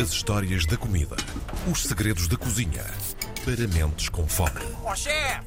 As 0.00 0.10
histórias 0.10 0.64
da 0.64 0.74
comida. 0.74 1.16
Os 1.70 1.82
segredos 1.82 2.26
da 2.26 2.34
cozinha. 2.34 2.82
Para 3.44 3.68
mentes 3.68 4.08
com 4.08 4.26
fome. 4.26 4.60
Chefe! 4.96 5.42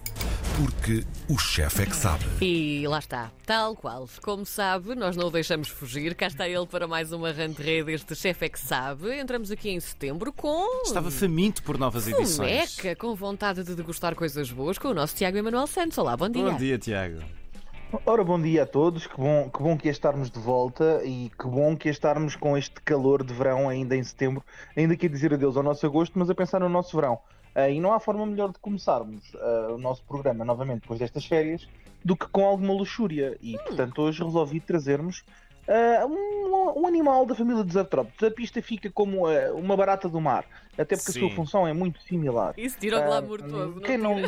Porque 0.56 1.04
o 1.28 1.36
chefe 1.36 1.82
é 1.82 1.86
que 1.88 1.96
sabe. 1.96 2.24
E 2.42 2.88
lá 2.88 3.00
está, 3.00 3.32
tal 3.44 3.76
qual. 3.76 4.08
Como 4.22 4.46
sabe, 4.46 4.94
nós 4.94 5.18
não 5.18 5.28
o 5.28 5.32
deixamos 5.32 5.68
fugir. 5.70 6.14
Cá 6.14 6.28
está 6.28 6.48
ele 6.48 6.68
para 6.68 6.88
mais 6.88 7.12
uma 7.12 7.32
rentrée 7.32 7.84
deste 7.84 8.16
Chefe 8.16 8.46
é 8.46 8.50
que 8.50 8.60
sabe. 8.60 9.18
Entramos 9.20 9.50
aqui 9.50 9.72
em 9.72 9.80
setembro 9.80 10.32
com. 10.32 10.84
Estava 10.84 11.10
faminto 11.10 11.64
por 11.64 11.80
novas 11.80 12.08
edições. 12.08 12.76
Fumeca, 12.76 12.96
com 12.96 13.16
vontade 13.16 13.64
de 13.64 13.74
degustar 13.74 14.14
coisas 14.14 14.52
boas 14.52 14.78
com 14.78 14.90
o 14.90 14.94
nosso 14.94 15.16
Tiago 15.16 15.38
Emanuel 15.38 15.66
Santos. 15.66 15.98
Olá, 15.98 16.16
bom 16.16 16.30
dia. 16.30 16.52
Bom 16.52 16.56
dia, 16.56 16.78
Tiago. 16.78 17.20
Ora, 18.04 18.24
bom 18.24 18.42
dia 18.42 18.64
a 18.64 18.66
todos, 18.66 19.06
que 19.06 19.16
bom, 19.16 19.50
que 19.50 19.62
bom 19.62 19.78
que 19.78 19.88
é 19.88 19.92
estarmos 19.92 20.32
de 20.32 20.40
volta 20.40 21.02
e 21.06 21.32
que 21.40 21.48
bom 21.48 21.78
que 21.78 21.88
é 21.88 21.92
estarmos 21.92 22.36
com 22.36 22.58
este 22.58 22.82
calor 22.82 23.24
de 23.24 23.32
verão 23.34 23.70
ainda 23.70 23.96
em 23.96 24.04
setembro, 24.04 24.44
ainda 24.76 24.96
que 24.98 25.06
a 25.06 25.10
dizer 25.10 25.34
adeus 25.34 25.56
ao 25.56 25.64
nosso 25.64 25.86
agosto, 25.86 26.18
mas 26.18 26.30
a 26.30 26.36
pensar 26.36 26.60
no 26.60 26.68
nosso 26.68 26.96
verão. 26.96 27.20
Ah, 27.54 27.70
e 27.70 27.80
não 27.80 27.94
há 27.94 28.00
forma 28.00 28.26
melhor 28.26 28.52
de 28.52 28.60
começarmos 28.60 29.22
ah, 29.36 29.74
o 29.74 29.78
nosso 29.78 30.04
programa 30.04 30.44
novamente 30.44 30.82
depois 30.82 31.00
destas 31.00 31.26
férias 31.26 31.68
do 32.04 32.16
que 32.16 32.28
com 32.28 32.46
alguma 32.46 32.74
luxúria. 32.74 33.38
E 33.42 33.58
portanto 33.60 34.02
hoje 34.02 34.24
resolvi 34.24 34.60
trazermos 34.60 35.24
ah, 35.68 36.06
um, 36.06 36.82
um 36.82 36.88
animal 36.88 37.26
da 37.26 37.36
família 37.36 37.64
dos 37.64 37.78
artrópodes. 37.78 38.22
A 38.24 38.32
pista 38.32 38.62
fica 38.62 38.90
como 38.90 39.28
uma 39.54 39.78
barata 39.78 40.10
do 40.10 40.20
mar, 40.20 40.44
até 40.74 40.96
porque 40.96 41.12
Sim. 41.12 41.20
a 41.20 41.22
sua 41.28 41.36
função 41.36 41.68
é 41.68 41.74
muito 41.74 42.02
similar. 42.02 42.56
Isso 42.58 42.78
tira 42.80 43.00
o 43.00 43.04
glamour 43.04 43.42
todo. 43.44 43.82
quem 43.82 43.98
não? 43.98 44.16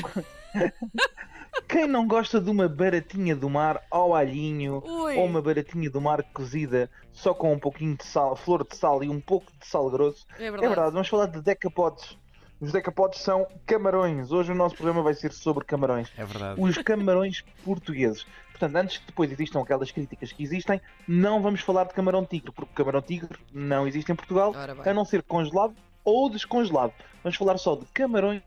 quem 1.67 1.87
não 1.87 2.07
gosta 2.07 2.39
de 2.39 2.49
uma 2.49 2.67
baratinha 2.67 3.35
do 3.35 3.49
mar 3.49 3.81
ao 3.91 4.15
alhinho 4.15 4.81
Ui. 4.85 5.17
ou 5.17 5.25
uma 5.25 5.41
baratinha 5.41 5.89
do 5.89 5.99
mar 5.99 6.23
cozida 6.33 6.89
só 7.11 7.33
com 7.33 7.53
um 7.53 7.59
pouquinho 7.59 7.95
de 7.97 8.05
sal, 8.05 8.35
flor 8.35 8.65
de 8.67 8.75
sal 8.75 9.03
e 9.03 9.09
um 9.09 9.19
pouco 9.19 9.51
de 9.59 9.67
sal 9.67 9.89
grosso? 9.89 10.25
É 10.39 10.45
É 10.45 10.51
verdade. 10.51 10.67
verdade, 10.67 10.91
vamos 10.93 11.07
falar 11.07 11.25
de 11.27 11.41
decapodes. 11.41 12.17
Os 12.59 12.71
decapodes 12.71 13.19
são 13.19 13.45
camarões. 13.67 14.31
Hoje 14.31 14.51
o 14.51 14.55
nosso 14.55 14.75
programa 14.75 15.03
vai 15.03 15.13
ser 15.13 15.31
sobre 15.31 15.63
camarões. 15.63 16.11
É 16.17 16.25
verdade. 16.25 16.59
Os 16.59 16.77
camarões 16.79 17.41
portugueses. 17.63 18.25
Portanto, 18.49 18.75
antes 18.75 18.97
que 18.97 19.05
depois 19.05 19.31
existam 19.31 19.61
aquelas 19.61 19.91
críticas 19.91 20.31
que 20.31 20.41
existem, 20.41 20.81
não 21.07 21.39
vamos 21.41 21.61
falar 21.61 21.83
de 21.83 21.93
camarão 21.93 22.25
tigre, 22.25 22.51
porque 22.51 22.73
camarão 22.73 23.01
tigre 23.01 23.37
não 23.53 23.87
existe 23.87 24.11
em 24.11 24.15
Portugal, 24.15 24.53
a 24.83 24.93
não 24.93 25.05
ser 25.05 25.21
congelado 25.21 25.75
ou 26.03 26.29
descongelado. 26.29 26.93
Vamos 27.21 27.37
falar 27.37 27.57
só 27.59 27.75
de 27.75 27.85
camarões 27.93 28.41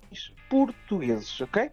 portugueses, 0.48 1.40
ok? 1.40 1.70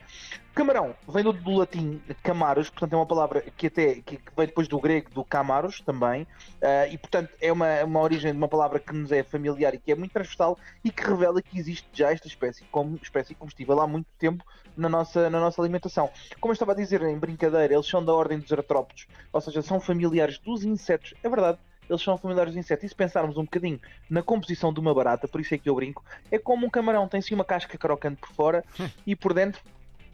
Camarão 0.58 0.95
vem 1.08 1.23
do, 1.23 1.31
do 1.31 1.52
latim 1.52 2.02
camaros, 2.23 2.67
portanto 2.67 2.94
é 2.94 2.95
uma 2.95 3.05
palavra 3.05 3.41
que 3.41 3.67
até 3.67 3.94
que, 4.02 4.17
que 4.17 4.31
vem 4.36 4.47
depois 4.47 4.67
do 4.67 4.80
grego 4.80 5.08
do 5.11 5.23
camaros 5.23 5.81
também, 5.81 6.25
ah, 6.59 6.88
e 6.88 6.97
portanto 6.97 7.30
é 7.39 7.52
uma, 7.52 7.83
uma 7.83 8.00
origem 8.02 8.31
de 8.31 8.38
uma 8.39 8.47
palavra 8.47 8.80
que 8.80 8.91
nos 8.91 9.11
é 9.11 9.22
familiar 9.22 9.75
e 9.75 9.78
que 9.78 9.91
é 9.91 9.95
muito 9.95 10.13
transversal 10.13 10.58
e 10.83 10.89
que 10.89 11.03
revela 11.03 11.44
que 11.44 11.59
existe 11.59 11.88
já 11.94 12.11
esta 12.11 12.28
espécie 12.28 12.63
como 12.72 12.97
espécie 13.03 13.35
comestível 13.35 13.80
há 13.80 13.85
muito 13.85 14.08
tempo 14.17 14.44
na 14.75 14.89
nossa, 14.89 15.30
na 15.30 15.39
nossa 15.39 15.61
alimentação. 15.61 16.09
Como 16.41 16.52
eu 16.52 16.53
estava 16.53 16.72
a 16.72 16.75
dizer 16.75 17.03
em 17.03 17.19
brincadeira, 17.19 17.75
eles 17.75 17.85
são 17.85 18.03
da 18.03 18.11
ordem 18.11 18.39
dos 18.39 18.52
artrópodes, 18.52 19.05
ou 19.31 19.39
seja, 19.39 19.61
são 19.61 19.80
familiares 19.80 20.39
dos 20.39 20.63
insetos, 20.63 21.13
é 21.22 21.30
verdade. 21.30 21.59
Eles 21.88 22.02
são 22.02 22.17
familiares 22.17 22.52
dos 22.52 22.59
insetos. 22.59 22.83
E 22.83 22.89
se 22.89 22.95
pensarmos 22.95 23.38
um 23.38 23.44
bocadinho 23.44 23.80
na 24.09 24.22
composição 24.22 24.73
de 24.73 24.80
uma 24.81 24.94
barata, 24.94 25.25
por 25.25 25.39
isso 25.39 25.55
é 25.55 25.58
que 25.58 25.69
eu 25.69 25.75
brinco, 25.75 26.03
é 26.30 26.38
como 26.38 26.66
um 26.66 26.69
camarão, 26.69 27.08
tem 27.08 27.22
sim 27.22 27.33
uma 27.33 27.45
casca 27.45 27.78
crocante 27.78 28.17
por 28.17 28.30
fora 28.33 28.66
e 29.08 29.16
por 29.16 29.33
dentro 29.33 29.61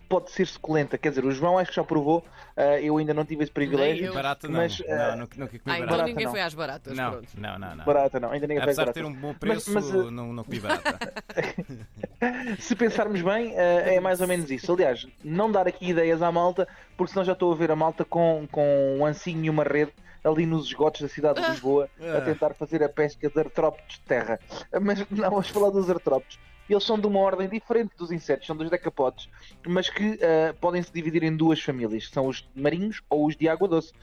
pode 0.09 0.32
ser 0.32 0.46
suculenta. 0.48 0.98
Quer 0.98 1.09
dizer, 1.09 1.26
o 1.26 1.32
João 1.32 1.58
acho 1.58 1.70
que 1.72 1.76
já 1.76 1.84
provou, 1.84 2.23
ah, 2.56 2.80
eu 2.80 2.98
ainda 2.98 3.14
não 3.14 3.26
tive 3.26 3.44
esse 3.44 3.52
privilégio. 3.52 4.08
eu. 4.08 4.14
Barata 4.14 4.48
não. 4.48 4.56
Mas, 4.58 4.82
eh, 4.86 5.10
não, 5.12 5.18
nunca, 5.20 5.36
nunca 5.38 5.60
comi 5.60 5.62
Ah, 5.66 5.78
então 5.78 5.88
barata. 5.90 6.04
ninguém 6.08 6.26
não. 6.26 6.32
foi 6.32 6.42
às 6.42 6.54
baratas. 6.54 6.95
Não, 6.98 7.12
Pronto. 7.12 7.28
não, 7.38 7.60
não, 7.60 7.76
não. 7.76 7.86
Barata 7.86 8.20
não, 8.20 8.32
ainda 8.32 8.48
ninguém 8.48 8.64
Apesar 8.64 8.86
de 8.86 8.94
ter 8.94 9.06
um 9.06 9.14
bom 9.14 9.34
preço, 9.34 9.72
Mas- 9.73 9.92
mas, 9.92 10.06
eh, 10.08 10.12
não, 10.12 10.34
não 10.34 10.44
comi 10.44 10.60
barata. 10.60 11.14
Se 12.60 12.76
pensarmos 12.76 13.22
bem, 13.22 13.54
eh, 13.56 13.95
é 13.95 14.00
mais 14.00 14.22
ou 14.22 14.28
menos 14.28 14.50
isso. 14.50 14.72
Aliás, 14.72 15.06
não 15.23 15.52
dar 15.52 15.68
aqui 15.68 15.90
ideias 15.90 16.22
à 16.22 16.32
malta, 16.32 16.67
porque 16.98 17.11
senão 17.11 17.26
já 17.26 17.33
estou 17.33 17.52
a 17.52 17.56
ver 17.56 17.72
a 17.72 17.76
malta 17.76 18.06
com, 18.06 18.48
com 18.52 18.98
um 19.00 19.06
ancinho 19.06 19.44
e 19.45 19.50
uma 19.50 19.64
rede 19.64 19.92
ali 20.23 20.45
nos 20.45 20.67
esgotos 20.67 21.02
da 21.02 21.10
cidade 21.10 21.42
de 21.42 21.50
Lisboa 21.50 21.89
a 22.02 22.17
Ah. 22.17 22.22
tentar 22.22 22.54
fazer 22.54 22.82
a 22.82 22.88
pesca 22.88 23.30
de 23.30 23.39
artrópodes 23.39 23.95
de 23.98 24.02
terra. 24.02 24.39
Mas 24.82 25.00
não, 25.10 25.30
vamos 25.30 25.50
falar 25.50 25.70
dos 25.70 25.89
artrópodes. 25.89 26.39
Eles 26.70 26.84
são 26.84 26.98
de 27.00 27.06
uma 27.06 27.20
ordem 27.20 27.48
diferente 27.50 27.92
dos 27.98 28.12
insetos, 28.12 28.48
são 28.48 28.56
dos 28.56 28.70
decapodes, 28.70 29.28
mas 29.68 29.90
que 29.90 30.18
eh, 30.22 30.54
podem 30.54 30.82
se 30.82 30.92
dividir 30.94 31.24
em 31.24 31.36
duas 31.36 31.62
famílias, 31.62 32.08
que 32.08 32.14
são 32.14 32.28
os 32.28 32.50
marinhos 32.56 33.02
ou 33.10 33.26
os 33.28 33.36
de 33.36 33.48
água 33.50 33.68
doce. 33.68 33.94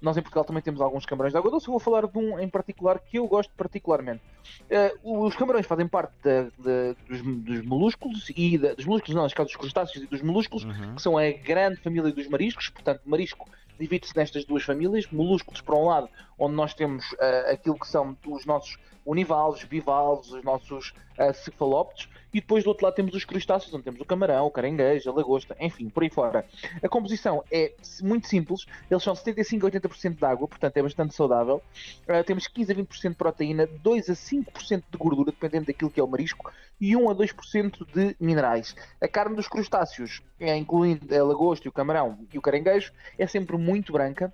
Nós 0.00 0.16
em 0.16 0.22
Portugal 0.22 0.44
também 0.44 0.62
temos 0.62 0.80
alguns 0.80 1.06
camarões 1.06 1.32
de 1.32 1.38
água 1.38 1.50
doce, 1.50 1.68
eu 1.68 1.72
vou 1.72 1.80
falar 1.80 2.06
de 2.06 2.18
um 2.18 2.38
em 2.38 2.48
particular 2.48 2.98
que 3.00 3.18
eu 3.18 3.26
gosto 3.28 3.52
particularmente. 3.56 4.22
Eh, 4.68 4.92
os 5.02 5.36
camarões 5.36 5.66
fazem 5.66 5.86
parte 5.86 6.12
da- 6.22 6.44
da- 6.58 6.96
dos, 7.08 7.22
dos 7.44 7.62
molúsculos 7.64 8.30
e 8.36 8.58
da- 8.58 8.74
dos 8.74 8.84
molúsculos, 8.84 9.14
não, 9.14 9.22
neste 9.22 9.36
caso 9.36 9.48
dos 9.48 9.56
crustáceos 9.56 10.04
e 10.04 10.06
dos 10.08 10.22
molúsculos, 10.22 10.64
Uhum. 10.64 10.94
que 10.96 11.02
são 11.02 11.16
a 11.18 11.30
grande 11.30 11.80
família 11.80 12.12
dos 12.12 12.28
mariscos, 12.28 12.68
portanto, 12.68 13.02
marisco 13.04 13.48
divide-se 13.78 14.16
nestas 14.16 14.44
duas 14.44 14.64
famílias, 14.64 15.06
molúsculos 15.12 15.60
por 15.60 15.74
um 15.76 15.84
lado, 15.86 16.08
onde 16.36 16.54
nós 16.56 16.74
temos 16.74 17.04
ah, 17.20 17.52
aquilo 17.52 17.78
que 17.78 17.86
são 17.86 18.16
os 18.26 18.44
nossos 18.44 18.76
univalves, 19.08 19.64
bivalves, 19.64 20.30
os 20.30 20.44
nossos 20.44 20.92
ah, 21.16 21.32
cefalópodes, 21.32 22.08
e 22.32 22.40
depois 22.40 22.62
do 22.62 22.68
outro 22.68 22.84
lado 22.84 22.94
temos 22.94 23.14
os 23.14 23.24
crustáceos, 23.24 23.72
onde 23.72 23.84
temos 23.84 24.00
o 24.00 24.04
camarão, 24.04 24.46
o 24.46 24.50
caranguejo, 24.50 25.10
a 25.10 25.14
lagosta, 25.14 25.56
enfim, 25.58 25.88
por 25.88 26.02
aí 26.02 26.10
fora. 26.10 26.44
A 26.82 26.88
composição 26.88 27.42
é 27.50 27.72
muito 28.02 28.28
simples, 28.28 28.66
eles 28.90 29.02
são 29.02 29.14
75 29.14 29.66
a 29.66 29.70
80% 29.70 30.16
de 30.16 30.24
água, 30.24 30.46
portanto 30.46 30.76
é 30.76 30.82
bastante 30.82 31.14
saudável. 31.14 31.62
Ah, 32.06 32.22
temos 32.22 32.46
15 32.46 32.70
a 32.70 32.74
20% 32.74 33.08
de 33.10 33.16
proteína, 33.16 33.66
2 33.66 34.10
a 34.10 34.12
5% 34.12 34.84
de 34.90 34.98
gordura, 34.98 35.32
dependendo 35.32 35.66
daquilo 35.66 35.90
que 35.90 35.98
é 35.98 36.04
o 36.04 36.08
marisco, 36.08 36.52
e 36.78 36.94
1 36.94 37.10
a 37.10 37.14
2% 37.14 37.86
de 37.92 38.14
minerais. 38.20 38.76
A 39.00 39.08
carne 39.08 39.34
dos 39.34 39.48
crustáceos, 39.48 40.22
é, 40.38 40.54
incluindo 40.54 41.14
a 41.14 41.24
lagosta, 41.24 41.66
e 41.66 41.70
o 41.70 41.72
camarão 41.72 42.18
e 42.32 42.38
o 42.38 42.42
caranguejo, 42.42 42.92
é 43.18 43.26
sempre 43.26 43.56
muito 43.56 43.92
branca, 43.92 44.32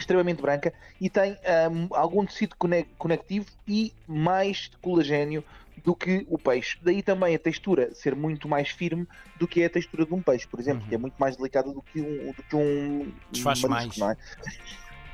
extremamente 0.00 0.40
branca, 0.42 0.72
e 1.00 1.08
tem 1.10 1.36
ahm, 1.44 1.88
algum 1.92 2.24
tecido 2.24 2.54
cone- 2.56 2.86
conectivo 2.98 3.46
e 3.66 3.92
mais 4.06 4.70
colagênio 4.80 5.44
do 5.84 5.94
que 5.94 6.26
o 6.28 6.38
peixe. 6.38 6.78
Daí 6.82 7.02
também 7.02 7.34
a 7.34 7.38
textura 7.38 7.94
ser 7.94 8.14
muito 8.16 8.48
mais 8.48 8.68
firme 8.70 9.06
do 9.38 9.46
que 9.46 9.62
é 9.62 9.66
a 9.66 9.70
textura 9.70 10.04
de 10.06 10.14
um 10.14 10.22
peixe, 10.22 10.46
por 10.46 10.58
exemplo, 10.58 10.82
Uhum. 10.82 10.88
que 10.88 10.94
é 10.94 10.98
muito 10.98 11.14
mais 11.18 11.36
delicada 11.36 11.72
do 11.72 11.82
que 11.82 12.00
um, 12.00 12.32
do 12.32 12.42
que 12.42 12.56
um 12.56 13.12
Desfaz 13.30 13.62
um 13.64 13.68
mais. 13.68 13.98
é? 14.00 14.16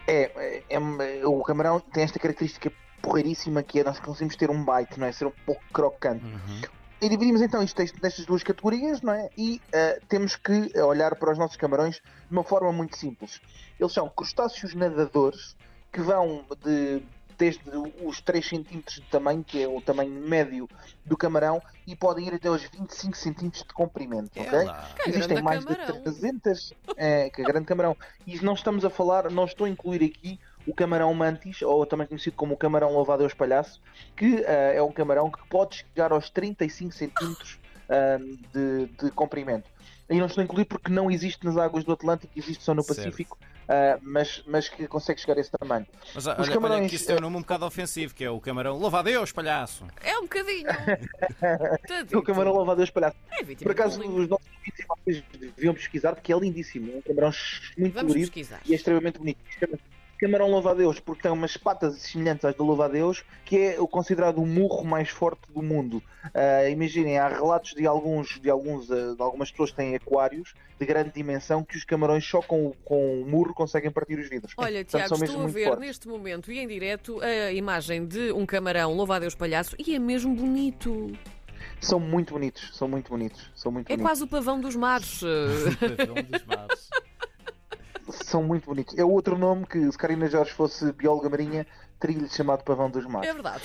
É, 0.07 0.63
é- 0.69 0.77
é- 1.21 1.27
o 1.27 1.43
camarão 1.43 1.79
tem 1.81 2.03
esta 2.05 2.19
característica 2.19 2.73
porreiríssima 3.01 3.63
que 3.63 3.81
é 3.81 3.85
nós 3.85 3.99
conseguimos 4.01 4.37
ter 4.37 4.51
um 4.51 4.65
bite, 4.65 4.99
não 4.99 5.07
é? 5.07 5.13
Ser 5.13 5.27
um 5.27 5.33
pouco 5.45 5.63
crocante. 5.73 6.25
Uhum. 6.25 6.61
E 7.03 7.09
dividimos 7.09 7.43
então 7.43 7.61
isto 7.61 7.77
nestas 8.01 8.25
duas 8.25 8.45
categorias, 8.45 9.03
não 9.03 9.13
é? 9.13 9.29
E 9.37 9.61
eh, 9.73 10.01
temos 10.09 10.37
que 10.37 10.71
olhar 10.79 11.17
para 11.17 11.33
os 11.33 11.39
nossos 11.39 11.57
camarões 11.57 11.97
de 11.97 12.03
uma 12.31 12.45
forma 12.45 12.73
muito 12.73 12.97
simples. 12.97 13.41
Eles 13.81 13.93
são 13.93 14.09
crustáceos 14.09 14.73
nadadores 14.73 15.57
que 15.93 16.01
vão 16.01 16.45
de 16.65 17.03
desde 17.37 17.61
os 18.05 18.21
3 18.21 18.47
cm 18.51 18.83
de 18.87 19.01
tamanho, 19.11 19.43
que 19.43 19.61
é 19.61 19.67
o 19.67 19.81
tamanho 19.81 20.13
médio 20.13 20.69
do 21.05 21.17
camarão, 21.17 21.61
e 21.85 21.97
podem 21.97 22.29
ir 22.29 22.35
até 22.35 22.47
aos 22.47 22.63
25 22.63 23.17
cm 23.17 23.49
de 23.51 23.65
comprimento, 23.75 24.31
É 24.39 24.43
ok? 24.43 24.65
lá. 24.65 24.89
Existem 25.09 25.43
mais 25.43 25.65
camarão. 25.65 25.95
de 25.95 26.03
300, 26.03 26.73
é, 26.97 27.31
que 27.31 27.43
é 27.43 27.45
grande 27.45 27.67
camarão. 27.67 27.97
E 28.25 28.39
não 28.45 28.55
estamos 28.55 28.85
a 28.85 28.91
falar, 28.91 29.29
não 29.29 29.45
estou 29.45 29.65
a 29.67 29.69
incluir 29.69 30.05
aqui 30.05 30.39
o 30.67 30.75
camarão 30.75 31.13
mantis, 31.15 31.63
ou 31.63 31.85
também 31.87 32.07
conhecido 32.07 32.37
como 32.37 32.55
o 32.55 32.57
camarão 32.57 32.93
louvado 32.93 33.23
aos 33.23 33.35
palhaço, 33.35 33.81
que 34.17 34.45
ah, 34.47 34.73
é 34.75 34.83
um 34.83 34.93
camarão 34.93 35.31
que 35.31 35.39
pode 35.49 35.77
chegar 35.77 36.13
aos 36.13 36.31
35 36.31 36.93
centímetros 36.93 37.59
ah, 37.89 38.19
de, 38.53 38.87
de 39.03 39.11
comprimento. 39.11 39.71
E 40.11 40.19
não 40.19 40.27
estou 40.27 40.43
a 40.43 40.45
incluir 40.45 40.65
porque 40.67 40.91
não 40.91 41.11
existe 41.11 41.45
nas 41.45 41.57
águas 41.57 41.85
do 41.85 41.93
Atlântico, 41.93 42.33
existe 42.37 42.63
só 42.63 42.75
no. 42.75 42.85
Pacífico, 42.85 43.39
ah, 43.69 43.99
mas, 44.03 44.43
mas 44.47 44.69
que 44.69 44.87
consegue 44.87 45.21
chegar 45.21 45.39
a 45.39 45.41
esse 45.41 45.51
tamanho. 45.51 45.87
Mas 46.15 46.27
olha, 46.27 46.41
Os 46.41 46.47
olha 46.47 46.55
camarões, 46.55 46.91
que 46.91 46.97
isso 46.97 47.07
tem 47.07 47.17
um 47.17 47.21
nome 47.21 47.37
um 47.37 47.41
bocado 47.41 47.65
ofensivo, 47.65 48.15
que 48.15 48.25
é 48.25 48.31
o 48.31 48.41
camarão. 48.41 48.77
Louva 48.77 48.99
a 48.99 49.03
Deus, 49.03 49.33
palhaço! 49.33 49.87
É 50.03 50.19
um 50.19 50.23
bocadinho. 50.23 50.67
Tadito. 51.89 52.19
O 52.19 52.23
camarão 52.23 52.53
louvado 52.53 52.81
aos 52.81 52.91
palhaços. 52.91 53.19
É 53.31 53.43
Por 53.43 53.73
acaso, 53.73 54.01
os 54.01 54.29
nossos 54.29 54.47
ouvintes 55.07 55.25
deviam 55.57 55.75
pesquisar 55.75 56.15
porque 56.15 56.33
é 56.33 56.39
lindíssimo. 56.39 56.93
É 56.93 56.97
um 56.97 57.03
camarão 57.03 57.33
muito 57.79 57.95
Vamos 57.95 58.13
colorido. 58.13 58.33
pesquisar. 58.33 58.61
e 58.67 58.73
é 58.73 58.77
extremamente 58.77 59.19
bonito. 59.19 59.39
Camarão 60.23 60.49
louva-a-Deus, 60.49 61.01
porque 61.01 61.23
tem 61.23 61.33
umas 61.33 61.57
patas 61.57 61.97
semelhantes 61.97 62.45
às 62.45 62.55
do 62.55 62.63
louva-a-Deus, 62.63 63.25
que 63.45 63.57
é 63.59 63.81
o 63.81 63.89
considerado 63.89 64.39
o 64.41 64.47
murro 64.47 64.85
mais 64.85 65.09
forte 65.09 65.41
do 65.53 65.61
mundo. 65.61 66.01
Ah, 66.33 66.69
imaginem, 66.69 67.19
há 67.19 67.27
relatos 67.27 67.75
de 67.75 67.85
alguns, 67.89 68.39
de 68.41 68.49
alguns, 68.49 68.89
ah, 68.89 69.15
de 69.17 69.21
algumas 69.21 69.51
pessoas 69.51 69.71
que 69.71 69.77
têm 69.79 69.97
aquários 69.97 70.55
de 70.79 70.87
grande 70.87 71.11
dimensão 71.11 71.65
que 71.65 71.77
os 71.77 71.83
camarões 71.83 72.25
só 72.25 72.41
com, 72.41 72.67
o- 72.69 72.77
com 72.85 73.21
o 73.23 73.27
murro 73.27 73.53
conseguem 73.53 73.91
partir 73.91 74.17
os 74.17 74.29
vidros. 74.31 74.55
Olha, 74.59 74.85
Portanto, 74.85 75.09
Tiago, 75.09 75.25
estou 75.25 75.43
a 75.43 75.47
ver 75.49 75.65
fortes. 75.67 75.87
neste 75.89 76.07
momento 76.07 76.53
e 76.53 76.59
em 76.61 76.69
direto 76.69 77.21
a 77.21 77.51
imagem 77.53 78.07
de 78.07 78.31
um 78.31 78.47
camarão 78.47 78.95
louva 78.95 79.17
a 79.17 79.19
Deus 79.19 79.35
palhaço 79.35 79.75
e 79.77 79.93
é 79.93 79.99
mesmo 79.99 80.33
bonito. 80.37 81.11
São 81.81 81.99
muito 81.99 82.35
bonitos, 82.35 82.71
são 82.77 82.87
muito 82.87 83.09
bonitos, 83.11 83.51
são 83.57 83.73
muito 83.73 83.87
É 83.91 83.97
bonitos. 83.97 84.09
quase 84.09 84.23
o 84.23 84.29
pavão 84.29 84.61
dos 84.61 84.77
mares. 84.77 85.21
eh. 85.27 85.97
Pavão 86.07 86.23
dos 86.23 86.45
mares. 86.45 86.91
São 88.33 88.43
muito 88.43 88.65
bonitos. 88.65 88.97
É 88.97 89.05
outro 89.05 89.37
nome 89.37 89.67
que, 89.67 89.93
se 89.93 89.99
Karina 89.99 90.27
Jorge 90.27 90.53
fosse 90.53 90.91
bióloga 90.93 91.29
marinha, 91.29 91.67
teria-lhe 92.01 92.31
chamado 92.31 92.65
Pavão 92.65 92.91
dos 92.91 93.05
Mares. 93.05 93.29
É 93.29 93.35
verdade. 93.35 93.63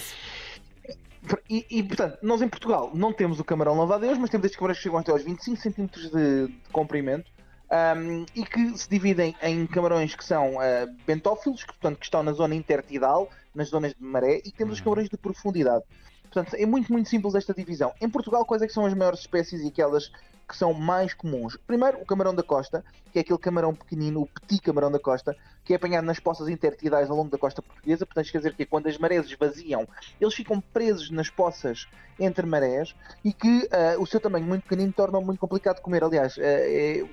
E, 1.49 1.65
e, 1.69 1.83
portanto, 1.83 2.17
nós 2.21 2.41
em 2.41 2.49
Portugal 2.49 2.91
não 2.93 3.13
temos 3.13 3.39
o 3.39 3.45
camarão 3.45 3.75
louva-a-Deus, 3.75 4.17
mas 4.17 4.29
temos 4.29 4.43
estes 4.43 4.59
camarões 4.59 4.77
que 4.77 4.83
chegam 4.83 4.99
até 4.99 5.11
aos 5.11 5.23
25 5.23 5.57
cm 5.57 5.85
de, 5.87 6.09
de 6.47 6.53
comprimento 6.69 7.31
um, 7.71 8.25
e 8.35 8.43
que 8.43 8.77
se 8.77 8.89
dividem 8.89 9.33
em 9.41 9.65
camarões 9.67 10.13
que 10.15 10.25
são 10.25 10.55
uh, 10.55 10.95
bentófilos, 11.05 11.63
que, 11.63 11.67
portanto, 11.67 11.99
que 11.99 12.05
estão 12.05 12.21
na 12.21 12.33
zona 12.33 12.53
intertidal, 12.53 13.29
nas 13.55 13.69
zonas 13.69 13.93
de 13.93 14.03
maré, 14.03 14.41
e 14.43 14.51
temos 14.51 14.75
os 14.75 14.81
camarões 14.81 15.07
de 15.07 15.15
profundidade. 15.15 15.85
Portanto, 16.23 16.55
é 16.55 16.65
muito, 16.65 16.91
muito 16.91 17.07
simples 17.07 17.35
esta 17.35 17.53
divisão. 17.53 17.93
Em 18.01 18.09
Portugal, 18.09 18.45
quais 18.45 18.61
é 18.61 18.67
que 18.67 18.73
são 18.73 18.85
as 18.85 18.93
maiores 18.93 19.21
espécies 19.21 19.61
e 19.63 19.67
aquelas 19.67 20.11
que 20.47 20.55
são 20.55 20.73
mais 20.73 21.13
comuns? 21.13 21.57
Primeiro, 21.67 21.99
o 21.99 22.05
camarão 22.05 22.33
da 22.33 22.44
costa, 22.44 22.83
que 23.11 23.19
é 23.19 23.21
aquele 23.21 23.39
camarão 23.39 23.75
pequenino, 23.75 24.21
o 24.21 24.27
petit 24.27 24.61
camarão 24.61 24.91
da 24.91 24.99
costa, 24.99 25.35
que 25.65 25.73
é 25.73 25.75
apanhado 25.75 26.05
nas 26.05 26.19
poças 26.19 26.47
intertidais 26.47 27.09
ao 27.09 27.17
longo 27.17 27.29
da 27.29 27.38
costa 27.38 27.61
portuguesa. 27.61 28.05
Portanto, 28.05 28.31
quer 28.31 28.38
dizer 28.38 28.55
que 28.55 28.65
quando 28.65 28.88
as 28.88 28.97
marés 28.97 29.25
esvaziam, 29.25 29.85
eles 30.19 30.33
ficam 30.33 30.61
presos 30.61 31.09
nas 31.09 31.29
poças 31.29 31.88
entre 32.19 32.45
marés 32.45 32.95
e 33.23 33.31
que 33.33 33.69
uh, 33.97 34.01
o 34.01 34.07
seu 34.07 34.19
tamanho 34.19 34.45
muito 34.45 34.63
pequenino 34.63 34.91
torna 34.94 35.19
muito 35.19 35.39
complicado 35.39 35.77
de 35.77 35.81
comer. 35.81 36.03
Aliás, 36.03 36.38
uh, 36.38 36.41
é 36.41 37.05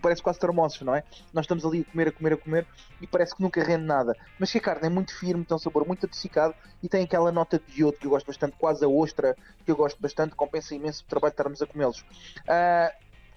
parece 0.00 0.22
quase 0.22 0.38
termossos, 0.38 0.82
não 0.82 0.94
é? 0.94 1.02
Nós 1.32 1.44
estamos 1.44 1.64
ali 1.64 1.86
a 1.88 1.90
comer, 1.90 2.08
a 2.08 2.12
comer, 2.12 2.32
a 2.34 2.36
comer 2.36 2.66
e 3.00 3.06
parece 3.06 3.34
que 3.34 3.42
nunca 3.42 3.62
rende 3.62 3.84
nada. 3.84 4.14
Mas 4.38 4.52
que 4.52 4.58
a 4.58 4.60
carne 4.60 4.86
é 4.86 4.90
muito 4.90 5.18
firme, 5.18 5.44
tem 5.44 5.54
um 5.54 5.58
sabor 5.58 5.86
muito 5.86 6.04
adocicado 6.06 6.54
e 6.82 6.88
tem 6.88 7.04
aquela 7.04 7.32
nota 7.32 7.58
de 7.58 7.80
iodo 7.80 7.96
que 7.96 8.06
eu 8.06 8.10
gosto 8.10 8.26
bastante, 8.26 8.56
quase 8.58 8.84
a 8.84 8.88
ostra, 8.88 9.36
que 9.64 9.70
eu 9.70 9.76
gosto 9.76 10.00
bastante, 10.00 10.34
compensa 10.34 10.74
imenso 10.74 11.02
o 11.02 11.08
trabalho 11.08 11.30
de 11.30 11.34
estarmos 11.34 11.62
a 11.62 11.66
comê-los. 11.66 12.00
Uh, 12.00 12.81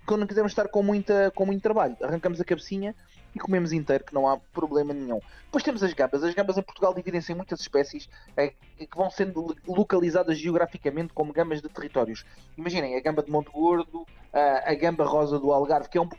quando 0.05 0.27
quisermos 0.27 0.51
estar 0.51 0.67
com, 0.67 0.83
muita, 0.83 1.31
com 1.31 1.45
muito 1.45 1.61
trabalho, 1.61 1.95
arrancamos 2.01 2.39
a 2.39 2.45
cabecinha 2.45 2.95
e 3.35 3.39
comemos 3.39 3.73
inteiro, 3.73 4.03
que 4.03 4.13
não 4.13 4.27
há 4.27 4.37
problema 4.37 4.93
nenhum. 4.93 5.19
Depois 5.45 5.63
temos 5.63 5.83
as 5.83 5.93
gambas. 5.93 6.23
As 6.23 6.33
gambas 6.33 6.57
em 6.57 6.61
Portugal 6.61 6.93
dividem-se 6.93 7.33
em 7.33 7.35
muitas 7.35 7.59
espécies 7.59 8.07
é, 8.37 8.53
que 8.77 8.95
vão 8.95 9.09
sendo 9.09 9.55
localizadas 9.67 10.37
geograficamente 10.37 11.11
como 11.13 11.33
gambas 11.33 11.61
de 11.61 11.67
territórios. 11.67 12.25
Imaginem 12.57 12.95
a 12.95 13.01
gamba 13.01 13.21
de 13.21 13.29
Monte 13.29 13.51
Gordo, 13.51 14.07
a, 14.31 14.71
a 14.71 14.75
gamba 14.75 15.03
rosa 15.03 15.37
do 15.37 15.51
Algarve, 15.51 15.89
que 15.89 15.97
é 15.97 16.01
um 16.01 16.09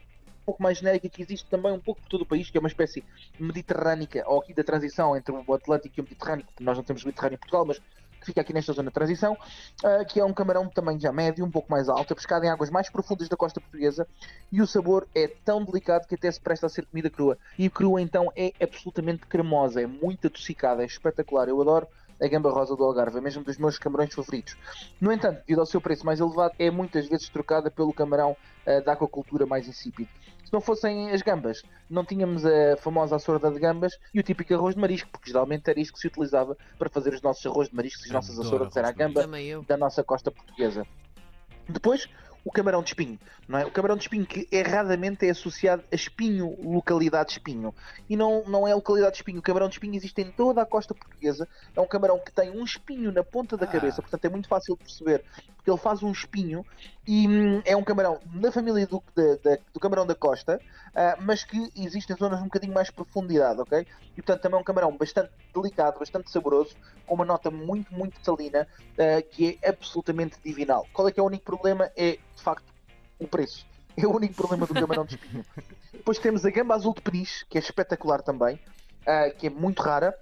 pouco 0.44 0.62
mais 0.62 0.78
genérica, 0.78 1.08
que 1.08 1.22
existe 1.22 1.48
também 1.48 1.72
um 1.72 1.80
pouco 1.80 2.00
por 2.02 2.08
todo 2.08 2.22
o 2.22 2.26
país, 2.26 2.50
que 2.50 2.56
é 2.56 2.60
uma 2.60 2.68
espécie 2.68 3.02
mediterrânica, 3.38 4.22
ou 4.26 4.40
aqui 4.40 4.54
da 4.54 4.62
transição 4.62 5.16
entre 5.16 5.34
o 5.34 5.54
Atlântico 5.54 5.94
e 5.98 6.00
o 6.00 6.04
Mediterrâneo, 6.04 6.44
porque 6.44 6.62
nós 6.62 6.76
não 6.76 6.84
temos 6.84 7.04
Mediterrâneo 7.04 7.34
em 7.34 7.38
Portugal, 7.38 7.64
mas 7.64 7.80
fica 8.26 8.40
aqui 8.40 8.52
nesta 8.52 8.72
zona 8.72 8.90
de 8.90 8.94
transição, 8.94 9.34
uh, 9.34 10.04
que 10.06 10.20
é 10.20 10.24
um 10.24 10.34
camarão 10.34 10.66
de 10.66 10.74
tamanho 10.74 11.00
já 11.00 11.12
médio, 11.12 11.44
um 11.44 11.50
pouco 11.50 11.70
mais 11.70 11.88
alto, 11.88 12.12
é 12.12 12.16
pescado 12.16 12.44
em 12.44 12.48
águas 12.48 12.70
mais 12.70 12.90
profundas 12.90 13.28
da 13.28 13.36
costa 13.36 13.60
portuguesa 13.60 14.06
e 14.52 14.60
o 14.60 14.66
sabor 14.66 15.06
é 15.14 15.28
tão 15.28 15.64
delicado 15.64 16.06
que 16.06 16.16
até 16.16 16.30
se 16.30 16.40
presta 16.40 16.66
a 16.66 16.68
ser 16.68 16.84
comida 16.86 17.08
crua. 17.08 17.38
E 17.58 17.70
crua 17.70 18.02
então 18.02 18.30
é 18.36 18.52
absolutamente 18.60 19.26
cremosa, 19.26 19.80
é 19.80 19.86
muito 19.86 20.26
adocicada, 20.26 20.82
é 20.82 20.86
espetacular. 20.86 21.48
Eu 21.48 21.60
adoro 21.60 21.86
a 22.20 22.28
gamba 22.28 22.50
rosa 22.50 22.76
do 22.76 22.84
Algarve, 22.84 23.18
é 23.18 23.20
mesmo 23.20 23.44
dos 23.44 23.58
meus 23.58 23.78
camarões 23.78 24.14
favoritos. 24.14 24.56
No 25.00 25.12
entanto, 25.12 25.40
devido 25.40 25.60
ao 25.60 25.66
seu 25.66 25.80
preço 25.80 26.04
mais 26.04 26.20
elevado, 26.20 26.54
é 26.58 26.70
muitas 26.70 27.06
vezes 27.08 27.28
trocada 27.28 27.70
pelo 27.70 27.92
camarão 27.92 28.36
uh, 28.66 28.84
da 28.84 28.92
aquacultura 28.92 29.46
mais 29.46 29.68
insípido. 29.68 30.08
Se 30.44 30.52
não 30.52 30.60
fossem 30.60 31.10
as 31.10 31.22
gambas, 31.22 31.62
não 31.90 32.04
tínhamos 32.04 32.46
a 32.46 32.76
famosa 32.76 33.16
açorda 33.16 33.50
de 33.50 33.58
gambas 33.58 33.98
e 34.14 34.20
o 34.20 34.22
típico 34.22 34.54
arroz 34.54 34.76
de 34.76 34.80
marisco, 34.80 35.10
porque 35.10 35.28
geralmente 35.28 35.68
era 35.68 35.80
isto 35.80 35.94
que 35.94 35.98
se 35.98 36.06
utilizava 36.06 36.56
para 36.78 36.88
fazer 36.88 37.12
os 37.12 37.20
nossos 37.20 37.44
arroz 37.44 37.68
de 37.68 37.74
marisco, 37.74 38.02
as 38.04 38.10
nossas 38.10 38.38
açordas 38.38 38.76
era 38.76 38.88
a 38.88 38.92
gamba 38.92 39.26
da 39.66 39.76
nossa 39.76 40.04
costa 40.04 40.30
portuguesa. 40.30 40.86
Depois, 41.68 42.08
o 42.46 42.50
camarão 42.52 42.80
de 42.80 42.90
espinho. 42.90 43.18
Não 43.48 43.58
é? 43.58 43.66
O 43.66 43.72
camarão 43.72 43.96
de 43.96 44.04
espinho 44.04 44.24
que 44.24 44.46
erradamente 44.52 45.26
é 45.26 45.30
associado 45.30 45.82
a 45.90 45.94
espinho, 45.96 46.56
localidade 46.62 47.30
de 47.30 47.32
espinho. 47.32 47.74
E 48.08 48.16
não, 48.16 48.44
não 48.46 48.68
é 48.68 48.72
localidade 48.72 49.14
de 49.14 49.18
espinho. 49.18 49.40
O 49.40 49.42
camarão 49.42 49.68
de 49.68 49.74
espinho 49.74 49.96
existe 49.96 50.22
em 50.22 50.30
toda 50.30 50.62
a 50.62 50.64
costa 50.64 50.94
portuguesa. 50.94 51.48
É 51.74 51.80
um 51.80 51.88
camarão 51.88 52.20
que 52.20 52.30
tem 52.30 52.50
um 52.50 52.62
espinho 52.62 53.10
na 53.10 53.24
ponta 53.24 53.56
da 53.56 53.66
ah. 53.66 53.68
cabeça, 53.68 54.00
portanto 54.00 54.24
é 54.24 54.28
muito 54.28 54.46
fácil 54.46 54.76
de 54.76 54.84
perceber, 54.84 55.24
porque 55.66 55.70
ele 55.72 55.78
faz 55.78 56.00
um 56.00 56.12
espinho 56.12 56.64
e 57.06 57.26
hum, 57.26 57.60
é 57.64 57.76
um 57.76 57.82
camarão 57.82 58.20
da 58.26 58.52
família 58.52 58.86
do, 58.86 59.02
do 59.74 59.80
camarão 59.80 60.06
da 60.06 60.14
costa, 60.14 60.60
uh, 60.60 61.22
mas 61.22 61.42
que 61.42 61.70
existe 61.76 62.12
em 62.12 62.16
zonas 62.16 62.40
um 62.40 62.44
bocadinho 62.44 62.72
mais 62.72 62.88
profundidade, 62.88 63.60
ok? 63.60 63.84
E 64.12 64.22
portanto 64.22 64.42
também 64.42 64.58
é 64.58 64.60
um 64.60 64.64
camarão 64.64 64.96
bastante 64.96 65.30
delicado, 65.52 65.98
bastante 65.98 66.30
saboroso, 66.30 66.76
com 67.04 67.16
uma 67.16 67.24
nota 67.24 67.50
muito, 67.50 67.92
muito 67.92 68.16
salina, 68.24 68.68
uh, 68.92 69.28
que 69.28 69.58
é 69.60 69.70
absolutamente 69.70 70.36
divinal. 70.44 70.86
Qual 70.92 71.08
é 71.08 71.10
que 71.10 71.18
é 71.18 71.22
o 71.22 71.26
único 71.26 71.44
problema? 71.44 71.90
É 71.96 72.12
de 72.12 72.42
facto, 72.42 72.72
o 73.18 73.26
preço. 73.26 73.66
É 73.96 74.06
o 74.06 74.14
único 74.14 74.34
problema 74.34 74.66
do 74.66 74.74
camarão 74.74 75.04
de 75.04 75.16
espinho. 75.16 75.44
Depois 75.92 76.18
temos 76.18 76.46
a 76.46 76.50
gamba 76.50 76.76
azul 76.76 76.94
de 76.94 77.00
peniche, 77.00 77.44
que 77.48 77.58
é 77.58 77.60
espetacular 77.60 78.22
também, 78.22 78.54
uh, 78.54 79.36
que 79.36 79.48
é 79.48 79.50
muito 79.50 79.82
rara 79.82 80.16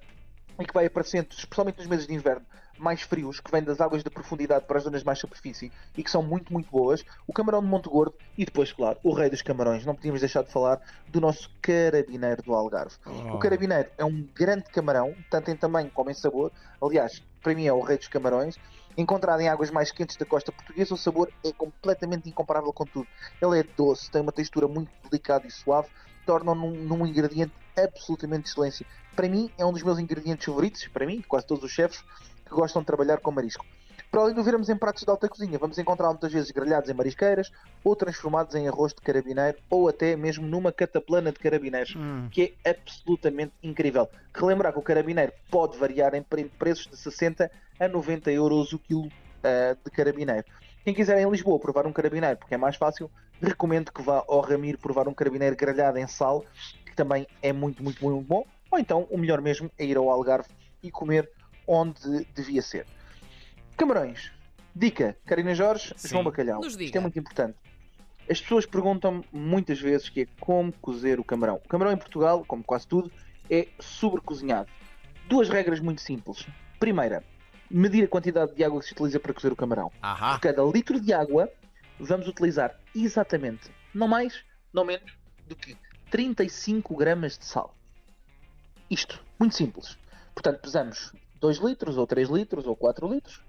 e 0.58 0.64
que 0.64 0.74
vai 0.74 0.86
aparecendo, 0.86 1.28
especialmente 1.30 1.78
nos 1.78 1.86
meses 1.86 2.06
de 2.06 2.14
inverno, 2.14 2.46
mais 2.78 3.02
frios, 3.02 3.40
que 3.40 3.50
vêm 3.50 3.62
das 3.62 3.80
águas 3.80 4.02
de 4.02 4.10
profundidade 4.10 4.66
para 4.66 4.78
as 4.78 4.84
zonas 4.84 5.00
de 5.00 5.06
mais 5.06 5.18
superfície 5.18 5.70
e 5.96 6.02
que 6.02 6.10
são 6.10 6.22
muito, 6.22 6.52
muito 6.52 6.70
boas. 6.70 7.04
O 7.26 7.32
camarão 7.32 7.60
de 7.60 7.68
Monte 7.68 7.88
Gordo 7.88 8.14
e 8.36 8.44
depois, 8.44 8.72
claro, 8.72 8.98
o 9.02 9.12
rei 9.12 9.30
dos 9.30 9.42
camarões. 9.42 9.84
Não 9.84 9.94
podíamos 9.94 10.20
deixar 10.20 10.42
de 10.42 10.52
falar 10.52 10.80
do 11.08 11.20
nosso 11.20 11.50
carabineiro 11.62 12.42
do 12.42 12.54
Algarve. 12.54 12.96
Oh. 13.06 13.36
O 13.36 13.38
carabineiro 13.38 13.88
é 13.96 14.04
um 14.04 14.26
grande 14.34 14.64
camarão, 14.70 15.14
tanto 15.30 15.50
em 15.50 15.56
tamanho 15.56 15.90
como 15.90 16.10
em 16.10 16.14
sabor. 16.14 16.50
Aliás, 16.82 17.22
para 17.42 17.54
mim 17.54 17.66
é 17.66 17.72
o 17.72 17.80
rei 17.80 17.96
dos 17.96 18.08
camarões. 18.08 18.56
Encontrado 18.96 19.40
em 19.40 19.48
águas 19.48 19.70
mais 19.70 19.90
quentes 19.90 20.16
da 20.16 20.24
costa 20.24 20.52
portuguesa, 20.52 20.94
o 20.94 20.96
sabor 20.96 21.32
é 21.44 21.52
completamente 21.52 22.28
incomparável 22.28 22.72
com 22.72 22.84
tudo. 22.84 23.08
Ele 23.42 23.60
é 23.60 23.62
doce, 23.76 24.10
tem 24.10 24.22
uma 24.22 24.30
textura 24.30 24.68
muito 24.68 24.90
delicada 25.02 25.46
e 25.46 25.50
suave, 25.50 25.88
torna-o 26.24 26.54
num, 26.54 26.70
num 26.70 27.06
ingrediente 27.06 27.52
absolutamente 27.76 28.44
de 28.44 28.50
excelência. 28.50 28.86
Para 29.14 29.28
mim, 29.28 29.50
é 29.56 29.64
um 29.64 29.72
dos 29.72 29.82
meus 29.82 29.99
ingredientes 29.99 30.44
favoritos, 30.44 30.87
para 30.88 31.06
mim, 31.06 31.22
quase 31.26 31.46
todos 31.46 31.64
os 31.64 31.70
chefes 31.70 32.02
que 32.44 32.50
gostam 32.50 32.82
de 32.82 32.87
trabalhar 32.87 33.19
com 33.19 33.31
marisco. 33.31 33.64
Para 34.11 34.22
além 34.22 34.34
de 34.34 34.40
o 34.40 34.44
vermos 34.44 34.69
em 34.69 34.76
pratos 34.76 35.02
de 35.02 35.11
alta 35.11 35.28
cozinha, 35.28 35.58
vamos 35.58 35.76
encontrar 35.76 36.08
muitas 36.08 36.32
vezes 36.32 36.50
grelhados 36.52 36.88
em 36.88 36.94
marisqueiras 36.94 37.50
ou 37.82 37.96
transformados 37.96 38.55
em 38.55 38.69
arroz 38.69 38.94
de 38.94 39.00
carabineiro 39.00 39.58
ou 39.69 39.88
até 39.88 40.14
mesmo 40.14 40.46
numa 40.46 40.70
cataplana 40.70 41.32
de 41.32 41.38
carabineiros, 41.40 41.96
hum. 41.96 42.28
que 42.31 42.55
é 42.64 42.70
absolutamente 42.70 43.52
incrível. 43.61 44.08
Relembrar 44.32 44.72
que 44.72 44.78
o 44.78 44.82
carabineiro 44.82 45.32
pode 45.50 45.76
variar 45.76 46.14
em 46.14 46.22
preços 46.22 46.87
de 46.87 46.96
60 46.96 47.50
a 47.81 47.88
90 47.88 48.31
euros 48.31 48.72
o 48.72 48.78
quilo 48.78 49.06
uh, 49.06 49.76
de 49.84 49.90
carabineiro. 49.90 50.44
Quem 50.84 50.94
quiser 50.94 51.19
em 51.20 51.28
Lisboa 51.28 51.58
provar 51.58 51.87
um 51.87 51.93
carabineiro, 51.93 52.37
porque 52.37 52.55
é 52.55 52.58
mais 52.58 52.76
fácil, 52.76 53.11
recomendo 53.43 53.90
que 53.90 54.00
vá 54.00 54.22
ao 54.28 54.40
Ramiro 54.40 54.78
provar 54.78 55.08
um 55.08 55.14
carabineiro 55.14 55.56
grelhado 55.56 55.99
em 55.99 56.06
sal, 56.06 56.44
que 56.87 56.94
também 56.94 57.26
é 57.43 57.52
muito, 57.52 57.82
muito, 57.82 58.05
muito 58.05 58.25
bom. 58.25 58.46
Ou 58.75 58.81
então, 58.81 59.06
o 59.09 59.17
melhor 59.17 59.41
mesmo 59.41 59.71
é 59.79 59.85
ir 59.85 59.97
ao 59.97 60.11
Algarve 60.11 60.49
e 60.82 60.91
comer 60.91 61.31
onde 61.65 62.25
devia 62.35 62.61
ser. 62.61 62.85
Camarões. 63.76 64.32
Dica, 64.75 65.16
Karina 65.25 65.54
Jorge, 65.54 65.95
Sim. 65.97 66.09
João 66.09 66.25
Bacalhau. 66.25 66.61
Isto 66.61 66.99
é 66.99 67.00
muito 67.00 67.16
importante. 67.16 67.57
As 68.28 68.40
pessoas 68.40 68.66
perguntam 68.66 69.25
muitas 69.33 69.81
vezes 69.81 70.09
que 70.09 70.23
é 70.23 70.26
como 70.40 70.73
cozer 70.73 71.21
o 71.21 71.25
camarão. 71.25 71.61
O 71.64 71.69
camarão 71.69 71.93
em 71.93 71.97
Portugal, 71.97 72.45
como 72.45 72.64
quase 72.64 72.85
tudo, 72.88 73.12
é 73.49 73.69
sobrecozinhado. 73.78 74.69
Duas 75.28 75.49
regras 75.49 75.78
muito 75.78 76.00
simples. 76.00 76.45
Primeira, 76.81 77.23
medir 77.71 78.02
a 78.02 78.09
quantidade 78.09 78.57
de 78.57 78.64
água 78.64 78.81
que 78.81 78.87
se 78.87 78.93
utiliza 78.93 79.21
para 79.21 79.33
cozer 79.33 79.52
o 79.52 79.57
camarão. 79.57 79.93
Ahá. 80.02 80.33
Por 80.35 80.40
cada 80.40 80.64
litro 80.64 80.99
de 80.99 81.12
água, 81.12 81.49
vamos 82.00 82.26
utilizar 82.26 82.76
exatamente, 82.93 83.71
não 83.95 84.09
mais, 84.09 84.45
não 84.73 84.85
menos, 84.85 85.16
do 85.47 85.54
que 85.54 85.76
35 86.11 86.97
gramas 86.97 87.38
de 87.38 87.45
sal. 87.45 87.73
Isto, 88.94 89.20
muito 89.40 89.56
simples. 89.56 89.98
Portanto, 90.32 90.60
pesamos 90.60 91.12
2 91.40 91.58
litros, 91.58 91.98
ou 91.98 92.06
3 92.06 92.28
litros, 92.28 92.64
ou 92.64 92.76
4 92.76 93.12
litros 93.12 93.40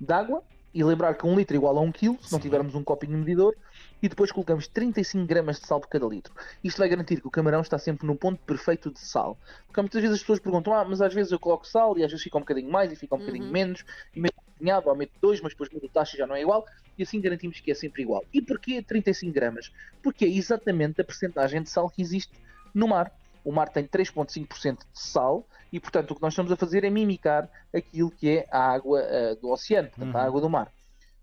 de 0.00 0.10
água 0.10 0.42
e 0.72 0.82
lembrar 0.82 1.12
que 1.14 1.26
1 1.26 1.36
litro 1.36 1.54
é 1.54 1.58
igual 1.58 1.76
a 1.76 1.80
1 1.82 1.92
kg, 1.92 2.16
se 2.22 2.32
não 2.32 2.40
tivermos 2.40 2.74
um 2.74 2.82
copinho 2.82 3.18
medidor, 3.18 3.54
e 4.02 4.08
depois 4.08 4.32
colocamos 4.32 4.66
35 4.66 5.26
gramas 5.26 5.60
de 5.60 5.66
sal 5.66 5.78
por 5.78 5.88
cada 5.88 6.06
litro. 6.06 6.32
Isto 6.64 6.78
vai 6.78 6.88
garantir 6.88 7.20
que 7.20 7.26
o 7.26 7.30
camarão 7.30 7.60
está 7.60 7.78
sempre 7.78 8.06
no 8.06 8.16
ponto 8.16 8.40
perfeito 8.46 8.90
de 8.90 8.98
sal. 8.98 9.36
Porque 9.66 9.78
muitas 9.82 10.00
vezes 10.00 10.16
as 10.16 10.20
pessoas 10.22 10.38
perguntam, 10.38 10.72
ah, 10.72 10.86
mas 10.86 11.02
às 11.02 11.12
vezes 11.12 11.32
eu 11.32 11.38
coloco 11.38 11.66
sal 11.66 11.98
e 11.98 12.02
às 12.02 12.10
vezes 12.10 12.24
fica 12.24 12.38
um 12.38 12.40
bocadinho 12.40 12.72
mais 12.72 12.90
e 12.90 12.96
fica 12.96 13.14
um 13.14 13.18
uhum. 13.18 13.26
bocadinho 13.26 13.52
menos, 13.52 13.84
e 14.16 14.20
meto 14.20 14.36
cozinhado, 14.56 14.88
ou 14.88 14.96
meto 14.96 15.12
2, 15.20 15.42
mas 15.42 15.52
depois 15.52 15.68
a 15.84 15.88
taxa 15.92 16.16
já 16.16 16.26
não 16.26 16.34
é 16.34 16.40
igual, 16.40 16.64
e 16.96 17.02
assim 17.02 17.20
garantimos 17.20 17.60
que 17.60 17.70
é 17.70 17.74
sempre 17.74 18.00
igual. 18.00 18.24
E 18.32 18.40
porquê 18.40 18.82
35 18.82 19.34
gramas? 19.34 19.70
Porque 20.02 20.24
é 20.24 20.28
exatamente 20.28 20.98
a 20.98 21.04
percentagem 21.04 21.62
de 21.62 21.68
sal 21.68 21.90
que 21.90 22.00
existe 22.00 22.32
no 22.74 22.88
mar 22.88 23.12
o 23.48 23.52
mar 23.52 23.70
tem 23.70 23.86
3,5% 23.86 24.78
de 24.78 24.84
sal 24.92 25.46
e, 25.72 25.80
portanto, 25.80 26.10
o 26.10 26.14
que 26.14 26.20
nós 26.20 26.34
estamos 26.34 26.52
a 26.52 26.56
fazer 26.56 26.84
é 26.84 26.90
mimicar 26.90 27.48
aquilo 27.74 28.10
que 28.10 28.28
é 28.28 28.46
a 28.52 28.72
água 28.74 29.00
uh, 29.00 29.40
do 29.40 29.48
oceano, 29.48 29.88
portanto, 29.88 30.14
uhum. 30.14 30.20
a 30.20 30.22
água 30.22 30.40
do 30.42 30.50
mar. 30.50 30.70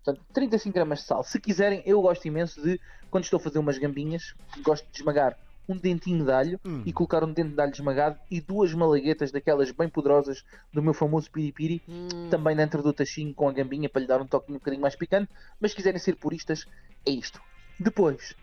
Portanto, 0.04 0.26
35 0.32 0.74
gramas 0.74 0.98
de 0.98 1.04
sal. 1.04 1.22
Se 1.22 1.38
quiserem, 1.40 1.84
eu 1.86 2.02
gosto 2.02 2.26
imenso 2.26 2.60
de, 2.60 2.80
quando 3.12 3.22
estou 3.22 3.36
a 3.36 3.40
fazer 3.40 3.60
umas 3.60 3.78
gambinhas, 3.78 4.34
gosto 4.64 4.84
de 4.90 4.98
esmagar 4.98 5.38
um 5.68 5.76
dentinho 5.76 6.24
de 6.24 6.32
alho 6.32 6.60
hum. 6.66 6.82
e 6.84 6.92
colocar 6.92 7.22
um 7.22 7.32
dente 7.32 7.54
de 7.54 7.60
alho 7.60 7.72
esmagado 7.72 8.18
e 8.28 8.40
duas 8.40 8.74
malaguetas 8.74 9.30
daquelas 9.30 9.70
bem 9.70 9.88
poderosas 9.88 10.44
do 10.72 10.82
meu 10.82 10.94
famoso 10.94 11.30
piripiri, 11.30 11.80
hum. 11.88 12.28
também 12.28 12.56
dentro 12.56 12.82
do 12.82 12.92
tachinho 12.92 13.32
com 13.34 13.48
a 13.48 13.52
gambinha 13.52 13.88
para 13.88 14.00
lhe 14.00 14.08
dar 14.08 14.20
um 14.20 14.26
toque 14.26 14.50
um 14.50 14.54
bocadinho 14.54 14.82
mais 14.82 14.96
picante. 14.96 15.30
Mas 15.60 15.70
se 15.70 15.76
quiserem 15.76 16.00
ser 16.00 16.16
puristas, 16.16 16.66
é 17.06 17.10
isto. 17.12 17.40
Depois, 17.78 18.34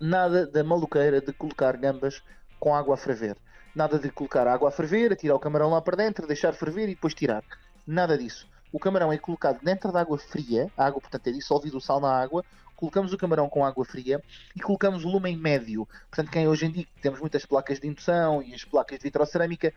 nada 0.00 0.46
da 0.46 0.64
maluqueira 0.64 1.20
de 1.20 1.30
colocar 1.34 1.76
gambas 1.76 2.22
com 2.62 2.76
água 2.76 2.94
a 2.94 2.96
ferver. 2.96 3.36
Nada 3.74 3.98
de 3.98 4.08
colocar 4.08 4.46
água 4.46 4.68
a 4.68 4.70
ferver, 4.70 5.16
tirar 5.16 5.34
o 5.34 5.40
camarão 5.40 5.70
lá 5.70 5.82
para 5.82 5.96
dentro, 5.96 6.28
deixar 6.28 6.52
ferver 6.52 6.84
e 6.84 6.94
depois 6.94 7.12
tirar. 7.12 7.42
Nada 7.84 8.16
disso. 8.16 8.48
o 8.72 8.78
camarão 8.78 9.12
é 9.12 9.18
colocado 9.18 9.60
dentro 9.60 9.90
da 9.90 10.00
água 10.00 10.16
fria, 10.16 10.70
a 10.76 10.86
água, 10.86 11.00
portanto, 11.00 11.26
é 11.26 11.32
dissolvido 11.32 11.76
o 11.76 11.80
sal 11.80 11.98
na 11.98 12.22
água, 12.22 12.44
colocamos 12.76 13.12
o 13.12 13.18
camarão 13.18 13.48
com 13.48 13.66
água 13.66 13.84
fria 13.84 14.22
e 14.54 14.60
colocamos 14.60 15.04
o 15.04 15.08
lume 15.08 15.30
em 15.30 15.36
médio. 15.36 15.88
Portanto, 16.08 16.30
quem 16.30 16.46
hoje 16.46 16.66
em 16.66 16.70
dia 16.70 16.86
temos 17.02 17.18
muitas 17.18 17.44
placas 17.44 17.80
de 17.80 17.88
indução 17.88 18.40
e 18.40 18.54
as 18.54 18.64
placas 18.64 18.98
de 19.00 19.02
vitrocerâmica, 19.02 19.74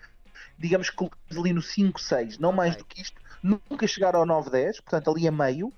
digamos 0.55 0.91
que 0.91 0.95
colocamos 0.95 1.37
ali 1.37 1.53
no 1.53 1.63
5, 1.63 1.99
6, 1.99 2.37
não 2.37 2.51
mais 2.51 2.75
do 2.75 2.85
que 2.85 3.01
isto, 3.01 3.19
nunca 3.41 3.87
chegar 3.87 4.15
ao 4.15 4.27
9, 4.27 4.51
10, 4.51 4.81
portanto 4.81 5.09
ali 5.09 5.27
a 5.27 5.31
meio, 5.31 5.73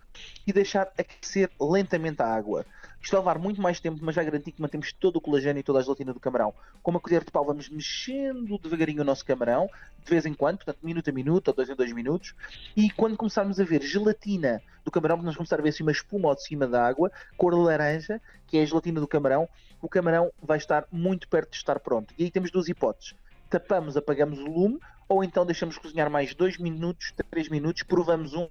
e 0.45 0.51
deixar 0.51 0.91
aquecer 0.97 1.49
lentamente 1.57 2.21
a 2.21 2.27
água. 2.27 2.65
Isto 3.07 3.13
vai 3.13 3.21
levar 3.21 3.39
muito 3.39 3.61
mais 3.61 3.79
tempo, 3.79 3.99
mas 4.01 4.15
já 4.15 4.21
garanti 4.21 4.51
que 4.51 4.61
mantemos 4.61 4.91
todo 4.91 5.15
o 5.15 5.21
colagênio 5.21 5.61
e 5.61 5.63
toda 5.63 5.79
a 5.79 5.81
gelatina 5.81 6.11
do 6.11 6.19
camarão. 6.19 6.53
Com 6.83 6.91
uma 6.91 6.99
colher 6.99 7.23
de 7.23 7.31
pau 7.31 7.45
vamos 7.45 7.69
mexendo 7.69 8.57
devagarinho 8.57 9.01
o 9.01 9.05
nosso 9.05 9.23
camarão, 9.23 9.69
de 10.03 10.09
vez 10.09 10.25
em 10.25 10.33
quando, 10.33 10.57
portanto 10.57 10.79
minuto 10.83 11.09
a 11.09 11.13
minuto 11.13 11.47
ou 11.47 11.53
dois 11.53 11.69
em 11.69 11.75
dois 11.75 11.93
minutos, 11.93 12.35
e 12.75 12.89
quando 12.89 13.15
começarmos 13.15 13.61
a 13.61 13.63
ver 13.63 13.81
gelatina 13.81 14.61
do 14.83 14.91
camarão, 14.91 15.15
nós 15.21 15.37
começar 15.37 15.57
a 15.57 15.61
ver 15.61 15.69
assim 15.69 15.83
uma 15.83 15.93
espuma 15.93 16.27
ao 16.27 16.35
de 16.35 16.43
cima 16.43 16.67
da 16.67 16.85
água, 16.85 17.09
cor 17.37 17.53
laranja, 17.57 18.21
que 18.45 18.57
é 18.57 18.63
a 18.63 18.65
gelatina 18.65 18.99
do 18.99 19.07
camarão, 19.07 19.47
o 19.81 19.87
camarão 19.87 20.29
vai 20.43 20.57
estar 20.57 20.85
muito 20.91 21.29
perto 21.29 21.51
de 21.51 21.55
estar 21.55 21.79
pronto. 21.79 22.13
E 22.17 22.25
aí 22.25 22.29
temos 22.29 22.51
duas 22.51 22.67
hipóteses. 22.67 23.15
Tapamos, 23.49 23.95
apagamos 23.95 24.37
o 24.37 24.51
lume, 24.51 24.81
ou 25.07 25.23
então 25.23 25.45
deixamos 25.45 25.77
cozinhar 25.77 26.11
mais 26.11 26.35
2 26.35 26.57
minutos, 26.57 27.13
3 27.31 27.47
minutos, 27.47 27.83
provamos 27.83 28.33
um, 28.33 28.49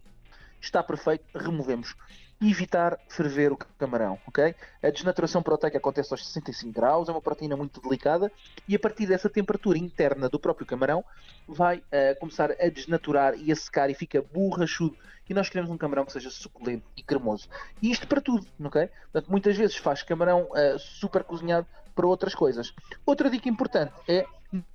está 0.59 0.83
perfeito, 0.83 1.27
removemos. 1.35 1.95
Evitar 2.41 2.99
ferver 3.09 3.51
o 3.51 3.57
camarão, 3.57 4.19
ok? 4.27 4.55
A 4.83 4.91
desnaturação 4.91 5.43
proteica 5.43 5.79
acontece 5.79 6.13
aos 6.13 6.27
65 6.27 6.71
graus, 6.71 7.09
é 7.09 7.13
uma 7.13 7.21
proteína 7.21 7.57
muito 7.57 7.81
delicada 7.81 8.31
e 8.69 8.77
a 8.77 8.79
partir 8.79 9.07
dessa 9.07 9.31
temperatura 9.31 9.79
interna 9.79 10.29
do 10.29 10.39
próprio 10.39 10.67
camarão 10.67 11.03
vai 11.49 11.83
eh, 11.91 12.15
começar 12.15 12.51
a 12.51 12.69
desnaturar 12.69 13.35
e 13.39 13.51
a 13.51 13.57
secar 13.57 13.89
e 13.89 13.95
fica 13.95 14.21
borrachudo. 14.21 14.97
E 15.29 15.33
nós 15.33 15.49
queremos 15.49 15.71
um 15.71 15.79
camarão 15.79 16.05
que 16.05 16.13
seja 16.13 16.31
suculento 16.31 16.85
e 16.95 17.03
cremoso. 17.03 17.49
E 17.81 17.91
isto 17.91 18.07
para 18.07 18.21
tudo, 18.21 18.47
ok? 18.63 18.87
Portanto, 18.87 19.31
muitas 19.31 19.57
vezes 19.57 19.77
faz 19.77 20.03
camarão 20.03 20.49
eh, 20.55 20.77
super 20.79 21.25
cozinhado 21.25 21.67
para 21.95 22.07
outras 22.07 22.35
coisas. 22.35 22.75
Outra 23.07 23.31
dica 23.31 23.49
importante 23.49 23.95
é 24.07 24.27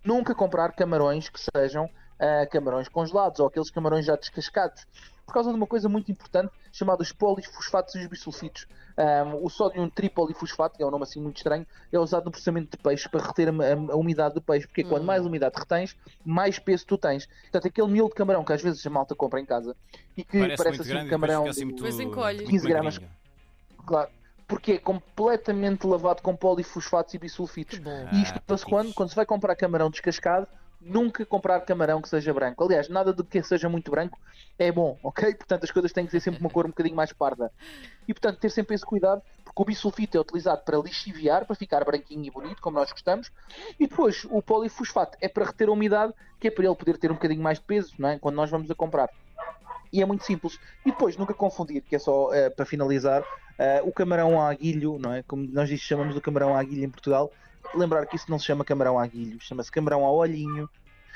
nunca 0.04 0.34
comprar 0.34 0.72
camarões 0.74 1.30
que 1.30 1.40
sejam 1.40 1.88
ah, 2.22 2.46
camarões 2.46 2.88
congelados 2.88 3.40
ou 3.40 3.48
aqueles 3.48 3.70
camarões 3.72 4.06
já 4.06 4.16
descascados. 4.16 4.86
Por 5.26 5.34
causa 5.34 5.50
de 5.50 5.56
uma 5.56 5.68
coisa 5.68 5.88
muito 5.88 6.12
importante 6.12 6.52
chamada 6.74 7.02
os 7.02 7.12
polifosfatos 7.14 7.96
e 7.96 8.00
os 8.00 8.08
bisulfitos. 8.08 8.68
Ah, 8.98 9.24
o 9.42 9.50
sódio 9.50 9.90
tripolifosfato, 9.92 10.78
que 10.78 10.84
é 10.84 10.86
um 10.86 10.92
nome 10.92 11.04
assim 11.04 11.22
muito 11.22 11.38
estranho, 11.38 11.66
é 11.92 11.98
usado 11.98 12.26
no 12.26 12.32
processamento 12.32 12.72
de 12.72 12.84
peixe 12.84 13.10
para 13.10 13.26
reter 13.26 13.48
a, 13.50 13.52
a- 13.52 13.94
a 13.94 13.96
umidade 13.96 14.36
do 14.36 14.42
peixe, 14.42 14.68
porque 14.68 14.84
quanto 14.84 15.04
mais 15.06 15.26
umidade 15.26 15.56
retens, 15.58 15.96
mais 16.24 16.60
peso 16.60 16.86
tu 16.86 16.98
tens. 16.98 17.26
Portanto, 17.44 17.68
aquele 17.68 17.88
miolo 17.88 18.10
de 18.10 18.16
camarão 18.16 18.44
que 18.44 18.54
às 18.54 18.62
vezes 18.62 18.86
a 18.86 18.90
malta 18.90 19.16
compra 19.16 19.40
em 19.40 19.46
casa 19.46 19.76
e 20.18 20.24
que 20.24 20.38
Parece, 20.38 20.64
parece, 20.64 20.82
assim 20.82 20.90
grande 20.92 21.08
um 21.08 21.10
camarão. 21.10 21.48
assim 21.48 21.66
muito, 21.66 21.84
muito 21.84 22.44
15 22.46 22.68
gramas. 22.68 23.00
Claro, 23.86 24.10
porque 24.48 24.74
é 24.74 24.78
completamente 24.80 25.88
lavado 25.88 26.22
com 26.22 26.36
polifosfatos 26.36 27.14
e 27.14 27.18
bisulfitos. 27.18 27.80
E 28.12 28.22
isto 28.22 28.36
Ah, 28.38 28.42
pouquinhos. 28.46 28.64
quando? 28.70 28.94
Quando 28.94 29.10
se 29.10 29.16
vai 29.16 29.26
comprar 29.26 29.56
camarão 29.56 29.90
descascado, 29.90 30.46
nunca 30.82 31.26
comprar 31.26 31.60
camarão 31.62 32.02
que 32.02 32.10
seja 32.10 32.34
branco. 32.34 32.64
Aliás, 32.64 32.90
nada 32.90 33.14
do 33.14 33.24
que 33.24 33.42
seja 33.44 33.70
muito 33.70 33.92
branco 33.92 34.20
é 34.58 34.72
bom, 34.72 34.98
ok? 35.04 35.34
Portanto, 35.36 35.64
as 35.64 35.72
coisas 35.72 35.94
têm 35.94 36.06
que 36.06 36.12
ter 36.12 36.20
sempre 36.20 36.40
uma 36.40 36.50
cor 36.50 36.66
um 36.66 36.70
bocadinho 36.70 36.96
mais 36.96 37.14
parda. 37.14 37.52
E, 38.08 38.14
portanto, 38.14 38.40
ter 38.40 38.50
sempre 38.50 38.76
esse 38.76 38.86
cuidado, 38.86 39.22
porque 39.46 39.62
o 39.62 39.66
bisulfito 39.66 40.18
é 40.18 40.22
utilizado 40.22 40.62
para 40.64 40.78
lixiviar, 40.78 41.46
para 41.46 41.56
ficar 41.56 41.84
branquinho 41.86 42.26
e 42.26 42.32
bonito, 42.32 42.62
como 42.62 42.78
nós 42.78 42.92
gostamos. 42.92 43.32
E 43.80 43.88
depois, 43.88 44.26
o 44.30 44.42
polifosfato 44.42 45.18
é 45.22 45.28
para 45.28 45.46
reter 45.46 45.70
a 45.70 45.72
umidade, 45.72 46.14
que 46.40 46.48
é 46.48 46.52
para 46.52 46.66
ele 46.66 46.76
poder 46.76 46.98
ter 46.98 47.12
um 47.12 47.16
bocadinho 47.16 47.42
mais 47.42 47.60
de 47.60 47.66
peso, 47.66 47.94
não 48.00 48.10
é? 48.10 48.20
Quando 48.20 48.36
nós 48.36 48.50
vamos 48.50 48.70
a 48.72 48.76
comprar. 48.76 49.10
E 49.94 50.02
é 50.02 50.06
muito 50.06 50.24
simples. 50.24 50.58
E 50.86 50.92
depois, 50.92 51.18
nunca 51.18 51.34
confundir, 51.34 51.82
que 51.82 51.96
é 51.96 52.00
só 52.00 52.34
eh, 52.34 52.50
para 52.50 52.66
finalizar, 52.66 53.24
eh, 53.60 53.82
o 53.84 53.92
camarão 53.92 54.42
a 54.42 54.50
aguilho, 54.50 54.98
não 54.98 55.14
é? 55.14 55.22
Como 55.24 55.48
nós 55.52 55.70
chamamos 55.80 56.16
o 56.16 56.22
camarão 56.22 56.56
a 56.56 56.60
aguilho 56.60 56.86
em 56.86 56.90
Portugal. 56.90 57.32
Lembrar 57.74 58.06
que 58.06 58.16
isso 58.16 58.30
não 58.30 58.40
se 58.40 58.46
chama 58.46 58.66
camarão 58.66 59.00
a 59.00 59.04
aguilho, 59.04 59.40
chama-se 59.40 59.72
camarão 59.72 60.04
ao 60.06 60.16
olhinho, 60.16 60.70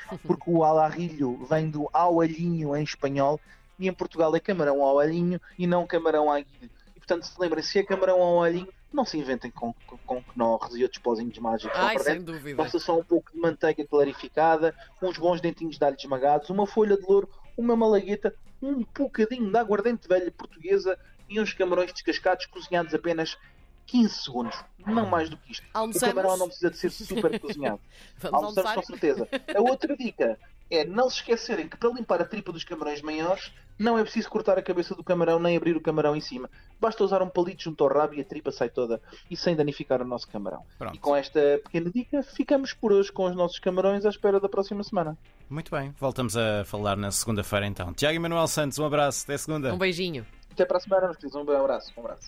porque 0.26 0.50
o 0.50 0.64
alarrilho 0.64 1.44
vem 1.48 1.70
do 1.70 1.88
ao 1.92 2.16
olhinho 2.16 2.76
em 2.76 2.82
espanhol, 2.82 3.40
e 3.78 3.88
em 3.88 3.92
Portugal 3.92 4.34
é 4.34 4.40
camarão 4.40 4.82
ao 4.82 4.96
olhinho 4.96 5.40
e 5.58 5.66
não 5.66 5.86
camarão 5.86 6.30
a 6.30 6.38
aguilho. 6.38 6.70
E 6.94 6.98
portanto, 6.98 7.24
se 7.24 7.40
lembrem, 7.40 7.62
se 7.62 7.78
é 7.78 7.82
camarão 7.82 8.20
ao 8.20 8.36
olhinho, 8.36 8.68
não 8.92 9.04
se 9.04 9.18
inventem 9.18 9.50
com, 9.50 9.74
com, 9.86 9.98
com 9.98 10.22
knorres 10.22 10.74
e 10.74 10.82
outros 10.82 11.02
pozinhos 11.02 11.38
mágicos. 11.38 11.78
Ai, 11.78 11.96
Não 11.96 12.02
sem 12.02 12.22
dúvida. 12.22 12.56
Basta 12.56 12.78
só 12.78 12.98
um 12.98 13.04
pouco 13.04 13.30
de 13.32 13.38
manteiga 13.38 13.86
clarificada, 13.86 14.74
uns 15.02 15.18
bons 15.18 15.40
dentinhos 15.40 15.78
de 15.78 15.84
alho 15.84 15.96
esmagados, 15.96 16.48
uma 16.48 16.66
folha 16.66 16.96
de 16.96 17.02
louro, 17.06 17.28
uma 17.56 17.76
malagueta, 17.76 18.34
um 18.62 18.84
bocadinho 18.98 19.50
de 19.50 19.58
aguardente 19.58 20.08
velha 20.08 20.30
portuguesa 20.30 20.98
e 21.28 21.38
uns 21.40 21.52
camarões 21.52 21.92
descascados 21.92 22.46
cozinhados 22.46 22.94
apenas 22.94 23.36
15 23.86 24.14
segundos. 24.14 24.56
Não 24.86 25.06
mais 25.06 25.28
do 25.28 25.36
que 25.36 25.52
isto. 25.52 25.64
O 25.74 25.78
Almoçamos? 25.78 26.14
camarão 26.14 26.36
não 26.36 26.46
precisa 26.46 26.70
de 26.70 26.76
ser 26.76 26.90
super 26.90 27.40
cozinhado. 27.40 27.80
Vamos 28.18 28.34
Almoçamos 28.34 28.58
almoçar? 28.58 28.74
com 28.74 28.82
certeza. 28.82 29.28
A 29.54 29.60
outra 29.60 29.96
dica 29.96 30.38
é 30.70 30.84
não 30.84 31.08
se 31.08 31.16
esquecerem 31.16 31.68
que 31.68 31.76
para 31.76 31.90
limpar 31.90 32.20
a 32.20 32.24
tripa 32.24 32.52
dos 32.52 32.64
camarões 32.64 33.00
maiores 33.02 33.52
não 33.78 33.98
é 33.98 34.02
preciso 34.02 34.28
cortar 34.30 34.58
a 34.58 34.62
cabeça 34.62 34.94
do 34.94 35.04
camarão 35.04 35.38
nem 35.38 35.56
abrir 35.56 35.76
o 35.76 35.80
camarão 35.80 36.16
em 36.16 36.20
cima. 36.20 36.48
Basta 36.80 37.04
usar 37.04 37.20
um 37.22 37.28
palito 37.28 37.62
junto 37.64 37.84
ao 37.84 37.90
rabo 37.90 38.14
e 38.14 38.20
a 38.20 38.24
tripa 38.24 38.50
sai 38.50 38.68
toda 38.70 39.00
e 39.30 39.36
sem 39.36 39.54
danificar 39.54 40.00
o 40.00 40.04
nosso 40.04 40.26
camarão. 40.28 40.62
Pronto. 40.78 40.94
E 40.94 40.98
com 40.98 41.14
esta 41.14 41.40
pequena 41.64 41.90
dica 41.90 42.22
ficamos 42.22 42.72
por 42.72 42.92
hoje 42.92 43.12
com 43.12 43.26
os 43.26 43.36
nossos 43.36 43.58
camarões 43.58 44.06
à 44.06 44.08
espera 44.08 44.40
da 44.40 44.48
próxima 44.48 44.82
semana. 44.82 45.16
Muito 45.50 45.70
bem, 45.70 45.94
voltamos 46.00 46.36
a 46.36 46.64
falar 46.64 46.96
na 46.96 47.10
segunda-feira 47.10 47.66
então. 47.66 47.92
Tiago 47.92 48.16
e 48.16 48.18
Manuel 48.18 48.48
Santos, 48.48 48.78
um 48.78 48.84
abraço, 48.86 49.24
até 49.24 49.36
segunda. 49.36 49.74
Um 49.74 49.78
beijinho. 49.78 50.26
Até 50.50 50.64
para 50.64 50.78
a 50.78 50.80
semana, 50.80 51.04
meus 51.04 51.16
queridos. 51.18 51.36
Um 51.36 51.40
abraço. 51.42 51.92
Um 51.94 52.00
abraço. 52.00 52.22